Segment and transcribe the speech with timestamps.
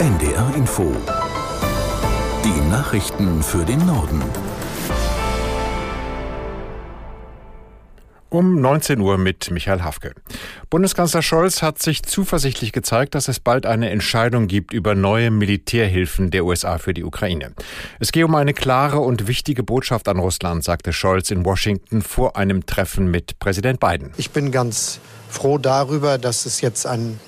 [0.00, 0.96] NDR Info.
[2.42, 4.22] Die Nachrichten für den Norden.
[8.30, 10.14] Um 19 Uhr mit Michael Hafke.
[10.70, 16.30] Bundeskanzler Scholz hat sich zuversichtlich gezeigt, dass es bald eine Entscheidung gibt über neue Militärhilfen
[16.30, 17.52] der USA für die Ukraine.
[17.98, 22.38] Es gehe um eine klare und wichtige Botschaft an Russland, sagte Scholz in Washington vor
[22.38, 24.12] einem Treffen mit Präsident Biden.
[24.16, 24.98] Ich bin ganz
[25.28, 27.20] froh darüber, dass es jetzt ein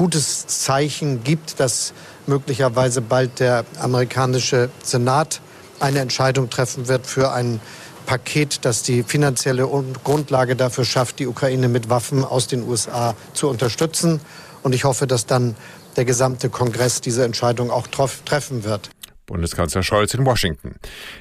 [0.00, 1.92] gutes Zeichen gibt, dass
[2.26, 5.42] möglicherweise bald der amerikanische Senat
[5.78, 7.60] eine Entscheidung treffen wird für einen
[8.06, 9.68] Paket, das die finanzielle
[10.02, 14.22] Grundlage dafür schafft, die Ukraine mit Waffen aus den USA zu unterstützen.
[14.62, 15.54] Und ich hoffe, dass dann
[15.96, 18.88] der gesamte Kongress diese Entscheidung auch treffen wird.
[19.30, 20.74] Bundeskanzler Scholz in Washington.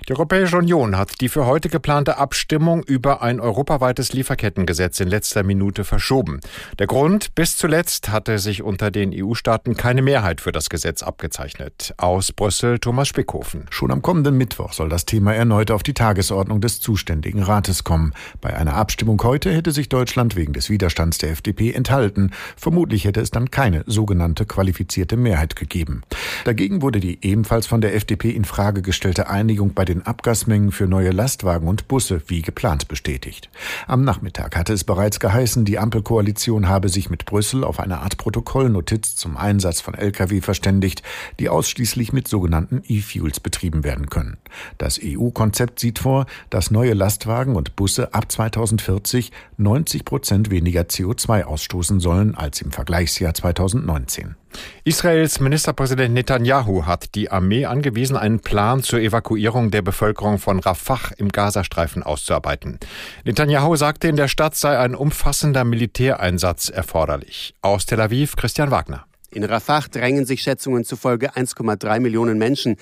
[0.08, 5.44] Die Europäische Union hat die für heute geplante Abstimmung über ein europaweites Lieferkettengesetz in letzter
[5.44, 6.40] Minute verschoben.
[6.80, 11.94] Der Grund, bis zuletzt hatte sich unter den EU-Staaten keine Mehrheit für das Gesetz abgezeichnet.
[11.98, 13.68] Aus Brüssel Thomas Spickhofen.
[13.70, 18.14] Schon am kommenden Mittwoch soll das Thema erneut auf die Tagesordnung des zuständigen Rates kommen.
[18.42, 22.32] Bei einer Abstimmung heute hätte sich Deutschland wegen des Widerstands der FDP enthalten.
[22.58, 26.02] Vermutlich hätte es dann keine sogenannte qualifizierte Mehrheit gegeben.
[26.46, 30.88] Dagegen wurde die ebenfalls von der FDP in Frage gestellte Einigung bei den Abgasmengen für
[30.88, 33.50] neue Lastwagen und Busse wie geplant bestätigt.
[33.88, 38.18] Am Nachmittag hatte es bereits geheißen, die Ampelkoalition habe sich mit Brüssel auf eine Art
[38.18, 41.04] Protokollnotiz zum Einsatz von Lkw verständigt,
[41.40, 44.38] die ausschließlich mit sogenannten E-Fuels betrieben werden können.
[44.78, 51.44] Das EU-Konzept sieht vor, dass neue Lastwagen und Busse ab 2040 90 Prozent weniger CO2
[51.44, 54.36] ausstoßen sollen als im Vergleichsjahr 2019.
[54.84, 61.12] Israels Ministerpräsident Netanyahu hat die Armee angewiesen, einen Plan zur Evakuierung der Bevölkerung von Rafah
[61.18, 62.80] im Gazastreifen auszuarbeiten.
[63.26, 67.54] Netanyahu sagte, in der Stadt sei ein umfassender Militäreinsatz erforderlich.
[67.62, 69.06] Aus Tel Aviv Christian Wagner.
[69.32, 72.78] In Rafah drängen sich Schätzungen zufolge 1,3 Millionen Menschen.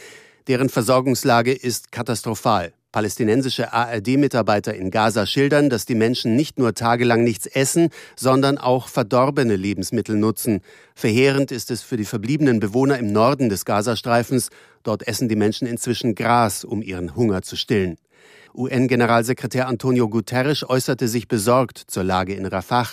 [0.48, 2.74] Deren Versorgungslage ist katastrophal.
[2.92, 8.88] Palästinensische ARD-Mitarbeiter in Gaza schildern, dass die Menschen nicht nur tagelang nichts essen, sondern auch
[8.88, 10.62] verdorbene Lebensmittel nutzen.
[10.96, 14.50] Verheerend ist es für die verbliebenen Bewohner im Norden des Gazastreifens.
[14.84, 17.98] Dort essen die Menschen inzwischen Gras, um ihren Hunger zu stillen.
[18.56, 22.88] UN-Generalsekretär Antonio Guterres äußerte sich besorgt zur Lage in Rafah.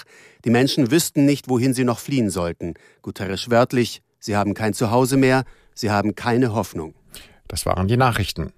[0.44, 2.75] Die Menschen wüssten nicht, wohin sie noch fliehen sollten.
[3.00, 5.44] Guterres wörtlich, sie haben kein Zuhause mehr,
[5.75, 6.94] sie haben keine Hoffnung.
[7.49, 8.53] Das waren die Nachrichten.